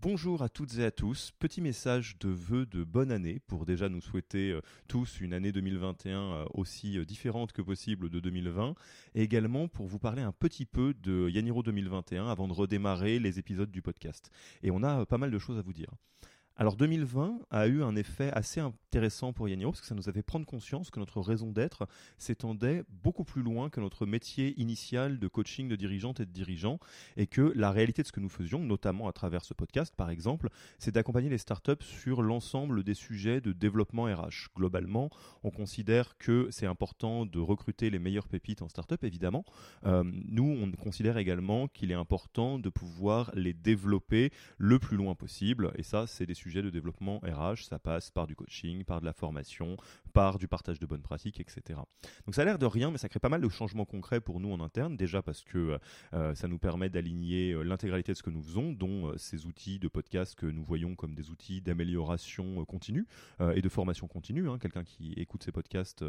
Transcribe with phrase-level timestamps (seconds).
[0.00, 1.32] Bonjour à toutes et à tous.
[1.40, 5.50] Petit message de vœux de bonne année pour déjà nous souhaiter euh, tous une année
[5.50, 8.76] 2021 euh, aussi euh, différente que possible de 2020
[9.16, 13.40] et également pour vous parler un petit peu de Yaniro 2021 avant de redémarrer les
[13.40, 14.30] épisodes du podcast.
[14.62, 15.90] Et on a pas mal de choses à vous dire.
[16.60, 20.12] Alors 2020 a eu un effet assez intéressant pour Yaniro parce que ça nous a
[20.12, 21.86] fait prendre conscience que notre raison d'être
[22.18, 26.80] s'étendait beaucoup plus loin que notre métier initial de coaching de dirigeante et de dirigeants
[27.16, 30.10] et que la réalité de ce que nous faisions, notamment à travers ce podcast par
[30.10, 30.48] exemple,
[30.80, 34.48] c'est d'accompagner les startups sur l'ensemble des sujets de développement RH.
[34.56, 35.10] Globalement,
[35.44, 39.44] on considère que c'est important de recruter les meilleures pépites en startup évidemment.
[39.86, 45.14] Euh, nous, on considère également qu'il est important de pouvoir les développer le plus loin
[45.14, 49.00] possible et ça, c'est des sujets de développement RH, ça passe par du coaching, par
[49.00, 49.76] de la formation,
[50.12, 51.80] par du partage de bonnes pratiques, etc.
[52.26, 54.40] Donc ça a l'air de rien, mais ça crée pas mal de changements concrets pour
[54.40, 55.78] nous en interne, déjà parce que
[56.14, 59.46] euh, ça nous permet d'aligner euh, l'intégralité de ce que nous faisons, dont euh, ces
[59.46, 63.06] outils de podcast que nous voyons comme des outils d'amélioration continue
[63.54, 64.48] et de formation continue.
[64.48, 64.58] Hein.
[64.58, 66.04] Quelqu'un qui écoute ces podcasts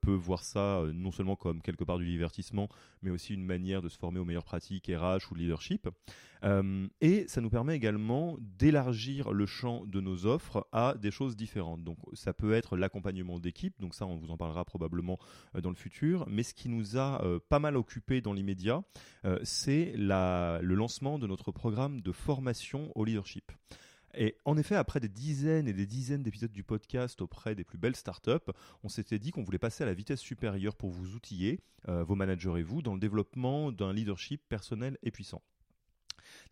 [0.00, 2.68] peut voir ça non seulement comme quelque part du divertissement,
[3.02, 5.88] mais aussi une manière de se former aux meilleures pratiques RH ou leadership.
[7.00, 11.84] et ça nous permet également d'élargir le champ de nos offres à des choses différentes.
[11.84, 15.18] Donc ça peut être l'accompagnement d'équipe, donc ça on vous en parlera probablement
[15.54, 18.82] euh, dans le futur, mais ce qui nous a euh, pas mal occupé dans l'immédiat,
[19.24, 23.52] euh, c'est le lancement de notre programme de formation au leadership.
[24.18, 27.76] Et en effet, après des dizaines et des dizaines d'épisodes du podcast auprès des plus
[27.76, 28.50] belles startups,
[28.82, 32.54] on s'était dit qu'on voulait passer à la vitesse supérieure pour vous outiller, vos managers
[32.56, 35.42] et vous, dans le développement d'un leadership personnel et puissant.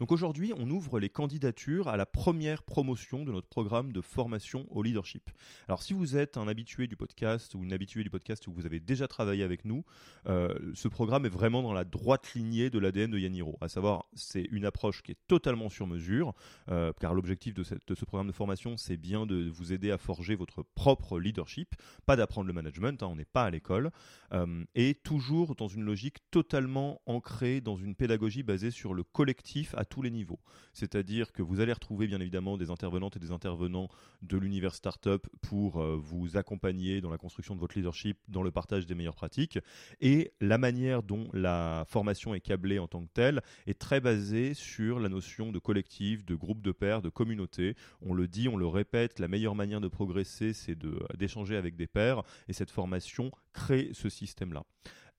[0.00, 4.66] Donc aujourd'hui, on ouvre les candidatures à la première promotion de notre programme de formation
[4.70, 5.30] au leadership.
[5.68, 8.66] Alors si vous êtes un habitué du podcast ou une habituée du podcast ou vous
[8.66, 9.84] avez déjà travaillé avec nous,
[10.26, 13.56] euh, ce programme est vraiment dans la droite lignée de l'ADN de Yaniro.
[13.60, 16.34] À savoir, c'est une approche qui est totalement sur mesure,
[16.70, 20.34] euh, car l'objectif de, ce programme de formation, c'est bien de vous aider à forger
[20.34, 21.74] votre propre leadership,
[22.06, 23.90] pas d'apprendre le management, hein, on n'est pas à l'école,
[24.32, 29.74] euh, et toujours dans une logique totalement ancrée dans une pédagogie basée sur le collectif
[29.84, 30.40] tous les niveaux.
[30.72, 33.88] C'est-à-dire que vous allez retrouver bien évidemment des intervenantes et des intervenants
[34.22, 38.50] de l'univers startup pour euh, vous accompagner dans la construction de votre leadership, dans le
[38.50, 39.58] partage des meilleures pratiques.
[40.00, 44.54] Et la manière dont la formation est câblée en tant que telle est très basée
[44.54, 47.76] sur la notion de collectif, de groupe de pairs, de communauté.
[48.00, 50.78] On le dit, on le répète, la meilleure manière de progresser, c'est
[51.16, 52.22] d'échanger avec des pairs.
[52.48, 54.64] Et cette formation crée ce système-là.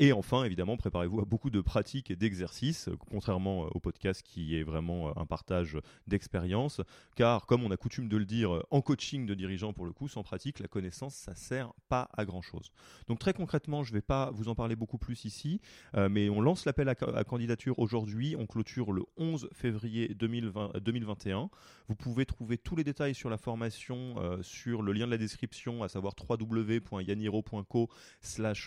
[0.00, 4.22] Et enfin, évidemment, préparez-vous à beaucoup de pratiques et d'exercices, euh, contrairement euh, au podcast
[4.24, 5.78] qui est vraiment euh, un partage
[6.08, 6.80] d'expérience,
[7.14, 10.08] car comme on a coutume de le dire en coaching de dirigeants pour le coup,
[10.08, 12.72] sans pratique, la connaissance, ça sert pas à grand-chose.
[13.06, 15.60] Donc très concrètement, je ne vais pas vous en parler beaucoup plus ici,
[15.94, 16.94] mais on lance l'appel à,
[17.24, 21.50] candidature aujourd'hui, on clôture le 11 février 2021.
[21.88, 25.82] Vous pouvez trouver tous les détails sur la formation sur le lien de la description,
[25.82, 27.90] à savoir www.yaniro.co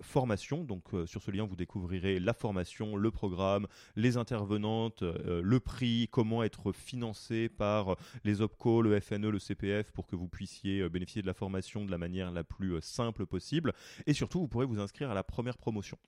[0.00, 5.60] formation, donc sur ce lien, vous découvrirez la formation, le programme, les intervenantes, euh, le
[5.60, 10.80] prix, comment être financé par les OPCO, le FNE, le CPF pour que vous puissiez
[10.80, 13.72] euh, bénéficier de la formation de la manière la plus euh, simple possible.
[14.06, 15.98] Et surtout, vous pourrez vous inscrire à la première promotion.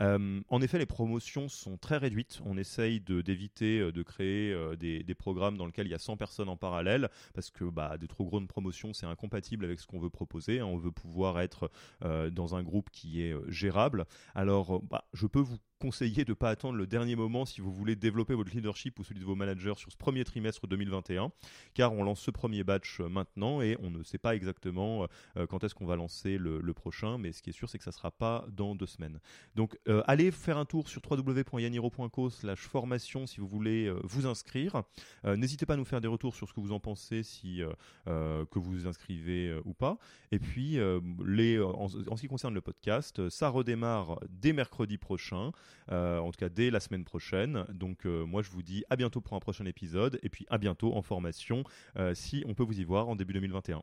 [0.00, 2.40] Euh, en effet, les promotions sont très réduites.
[2.44, 6.48] On essaye d'éviter de, créer euh, des, programmes dans lesquels il y a 100 personnes
[6.48, 10.10] en parallèle, parce que bah, des trop grandes promotions, c'est incompatible avec ce qu'on veut
[10.10, 10.62] proposer.
[10.62, 11.70] On veut pouvoir être
[12.04, 14.06] euh, dans un groupe qui est gérable.
[14.34, 17.70] Alors, bah, je peux vous conseiller de ne pas attendre le dernier moment si vous
[17.70, 21.30] voulez développer votre leadership ou celui de vos managers sur ce premier trimestre 2021,
[21.74, 25.06] car on lance ce premier batch euh, maintenant et on ne sait pas exactement euh,
[25.36, 27.84] euh, quand est-ce qu'on va lancer le, prochain, mais ce qui est sûr, c'est que
[27.84, 29.20] ça ne sera pas dans deux semaines.
[29.54, 34.82] Donc allez faire un tour sur www.yaniro.co slash formation si vous voulez vous inscrire.
[35.24, 37.62] N'hésitez pas à nous faire des retours sur ce que vous en pensez, si
[38.06, 39.98] que vous vous inscrivez ou pas.
[40.32, 45.52] Et puis, en, ce qui concerne le podcast, ça redémarre dès mercredi prochain.
[45.92, 47.64] Euh, en tout cas dès la semaine prochaine.
[47.68, 50.58] Donc euh, moi je vous dis à bientôt pour un prochain épisode et puis à
[50.58, 51.64] bientôt en formation
[51.96, 53.82] euh, si on peut vous y voir en début 2021.